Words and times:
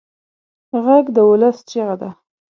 غږ 0.83 1.05
د 1.15 1.17
ولس 1.29 1.57
چیغه 1.69 1.95
ده 2.01 2.09